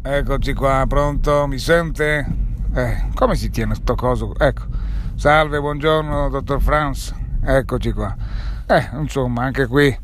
Eccoci 0.00 0.54
qua, 0.54 0.84
pronto? 0.86 1.48
Mi 1.48 1.58
sente? 1.58 2.24
Eh, 2.72 3.08
come 3.12 3.34
si 3.34 3.50
tiene 3.50 3.74
sto 3.74 3.96
coso? 3.96 4.38
Ecco. 4.38 4.62
Salve, 5.16 5.58
buongiorno, 5.58 6.28
dottor 6.28 6.62
Franz. 6.62 7.12
Eccoci 7.42 7.90
qua. 7.90 8.14
Eh, 8.68 8.88
insomma, 9.00 9.42
anche 9.42 9.66
qui, 9.66 9.98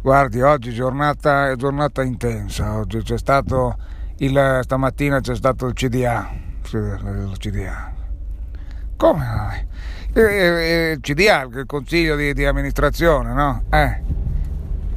guardi, 0.00 0.40
oggi 0.40 0.72
giornata, 0.72 1.56
giornata 1.56 2.04
intensa. 2.04 2.78
Oggi 2.78 3.02
c'è 3.02 3.18
stato 3.18 3.76
il, 4.18 4.60
stamattina 4.62 5.18
c'è 5.18 5.34
stato 5.34 5.66
il 5.66 5.72
CDA. 5.72 6.30
Il 6.70 7.32
CDA. 7.36 7.92
Come? 8.96 9.68
Il, 10.14 10.22
il 10.22 11.00
CDA, 11.00 11.42
il 11.42 11.64
consiglio 11.66 12.14
di, 12.14 12.32
di 12.32 12.44
amministrazione, 12.44 13.32
no? 13.32 13.64
Eh. 13.70 14.02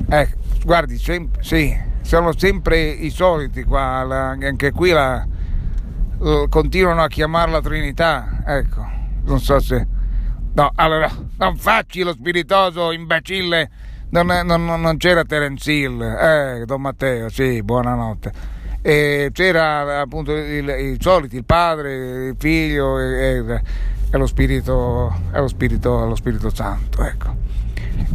Eh, 0.07 0.35
guardi, 0.63 0.99
sempre, 0.99 1.41
sì 1.41 1.89
sono 2.01 2.37
sempre 2.37 2.89
i 2.89 3.09
soliti 3.09 3.63
qua, 3.63 4.03
la, 4.03 4.29
anche 4.29 4.71
qui 4.71 4.89
la, 4.91 5.25
la, 6.19 6.45
continuano 6.49 7.03
a 7.03 7.07
chiamarla 7.07 7.61
Trinità, 7.61 8.43
ecco, 8.45 8.85
non 9.23 9.39
so 9.39 9.59
se... 9.59 9.87
No, 10.53 10.69
allora, 10.75 11.09
non 11.37 11.55
facci 11.55 12.03
lo 12.03 12.11
spiritoso 12.11 12.91
imbecille, 12.91 13.69
non, 14.09 14.27
non, 14.27 14.65
non 14.65 14.97
c'era 14.97 15.23
Terence 15.23 15.71
Hill, 15.71 16.01
eh, 16.01 16.63
Don 16.65 16.81
Matteo, 16.81 17.29
sì, 17.29 17.63
buonanotte. 17.63 18.59
E 18.81 19.29
c'era 19.31 20.01
appunto 20.01 20.35
i 20.35 20.97
soliti, 20.99 21.37
il 21.37 21.45
padre, 21.45 22.27
il 22.27 22.35
figlio 22.37 22.99
e, 22.99 23.61
e, 24.11 24.17
lo, 24.17 24.27
spirito, 24.27 25.13
e 25.33 25.39
lo, 25.39 25.47
spirito, 25.47 26.05
lo 26.05 26.15
Spirito 26.15 26.49
Santo, 26.53 27.03
ecco. 27.03 27.35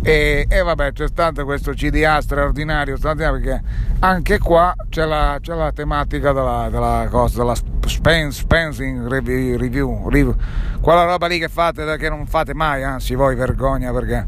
E, 0.03 0.47
e, 0.49 0.63
vabbè 0.63 0.93
c'è 0.93 1.09
stato 1.09 1.45
questo 1.45 1.73
CDA 1.73 2.21
straordinario, 2.21 2.97
straordinario 2.97 3.41
perché 3.41 3.63
anche 4.01 4.39
qua 4.39 4.75
c'è 4.89 5.05
la, 5.05 5.39
c'è 5.41 5.55
la 5.55 5.73
tematica 5.73 6.33
della, 6.33 6.69
della, 6.71 7.09
cosa, 7.11 7.39
della 7.39 7.55
spens, 7.87 8.39
spensing 8.39 9.09
review, 9.09 9.57
review, 9.57 10.09
review, 10.09 10.37
quella 10.81 11.05
roba 11.05 11.27
lì 11.27 11.39
che 11.39 11.49
fate 11.49 11.97
che 11.97 12.09
non 12.09 12.27
fate 12.27 12.55
mai, 12.55 12.83
anzi 12.85 13.15
voi 13.15 13.35
vergogna 13.35 13.91
perché 13.93 14.25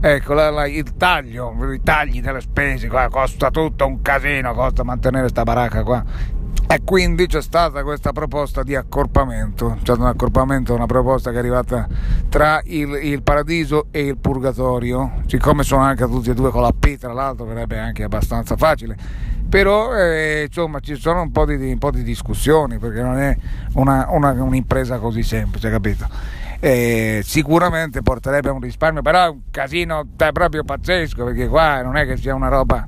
ecco 0.00 0.34
la, 0.34 0.50
la, 0.50 0.66
il 0.66 0.94
taglio, 0.96 1.54
i 1.72 1.80
tagli 1.82 2.20
delle 2.20 2.40
spese 2.40 2.88
qua 2.88 3.08
costa 3.08 3.50
tutto 3.50 3.86
un 3.86 4.02
casino, 4.02 4.52
costa 4.52 4.82
mantenere 4.82 5.28
sta 5.28 5.44
baracca 5.44 5.82
qua 5.84 6.04
e 6.66 6.82
quindi 6.82 7.26
c'è 7.26 7.42
stata 7.42 7.84
questa 7.84 8.12
proposta 8.12 8.62
di 8.62 8.74
accorpamento, 8.74 9.78
c'è 9.82 9.92
un 9.92 10.06
accorpamento, 10.06 10.74
una 10.74 10.86
proposta 10.86 11.30
che 11.30 11.36
è 11.36 11.38
arrivata 11.38 11.86
tra 12.28 12.60
il, 12.64 12.98
il, 13.02 13.22
paradiso 13.22 13.86
e 13.90 14.00
il 14.00 14.16
purgatorio, 14.16 15.22
siccome 15.26 15.62
sono 15.62 15.82
anche 15.82 16.04
tutti 16.06 16.30
e 16.30 16.34
due 16.34 16.50
con 16.50 16.62
la 16.62 16.72
P 16.76 16.96
tra 16.96 17.12
l'altro 17.12 17.44
verrebbe 17.44 17.78
anche 17.78 18.02
abbastanza 18.02 18.56
facile, 18.56 18.96
però 19.48 19.94
eh, 19.94 20.46
insomma 20.46 20.80
ci 20.80 20.96
sono 20.96 21.22
un 21.22 21.30
po' 21.30 21.44
di, 21.44 21.54
un 21.54 21.78
po 21.78 21.92
di 21.92 22.02
discussioni 22.02 22.78
perché 22.78 23.02
non 23.02 23.18
è 23.18 23.36
una, 23.74 24.06
una, 24.10 24.30
un'impresa 24.32 24.98
così 24.98 25.22
semplice, 25.22 25.70
capito? 25.70 26.08
Eh, 26.58 27.20
sicuramente 27.22 28.02
porterebbe 28.02 28.48
un 28.48 28.60
risparmio, 28.60 29.02
però 29.02 29.26
è 29.26 29.28
un 29.28 29.42
casino 29.50 30.06
è 30.16 30.32
proprio 30.32 30.64
pazzesco 30.64 31.24
perché 31.24 31.46
qua 31.46 31.82
non 31.82 31.96
è 31.96 32.06
che 32.06 32.16
sia 32.16 32.34
una 32.34 32.48
roba 32.48 32.84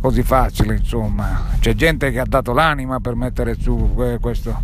così 0.00 0.22
facile, 0.22 0.76
insomma. 0.76 1.42
C'è 1.58 1.74
gente 1.74 2.10
che 2.10 2.20
ha 2.20 2.26
dato 2.26 2.52
l'anima 2.52 3.00
per 3.00 3.14
mettere 3.14 3.54
su 3.58 3.92
questo, 4.20 4.60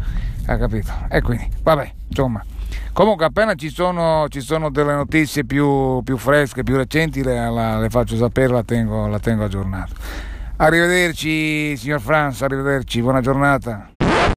ha 0.46 0.56
capito? 0.56 0.92
E 1.08 1.20
quindi, 1.20 1.48
vabbè, 1.62 1.92
insomma. 2.08 2.44
Comunque 2.92 3.24
appena 3.24 3.54
ci 3.54 3.70
sono, 3.70 4.26
ci 4.28 4.40
sono 4.40 4.70
delle 4.70 4.94
notizie 4.94 5.44
più, 5.44 6.02
più, 6.02 6.16
fresche, 6.18 6.62
più 6.62 6.76
recenti, 6.76 7.22
le, 7.22 7.50
la, 7.50 7.78
le 7.78 7.88
faccio 7.88 8.16
sapere, 8.16 8.52
la 8.52 8.62
tengo, 8.62 9.06
la 9.06 9.18
tengo 9.18 9.44
aggiornata. 9.44 9.94
Arrivederci 10.56 11.76
signor 11.76 12.00
Franz, 12.00 12.42
arrivederci, 12.42 13.00
buona 13.00 13.20
giornata. 13.20 13.92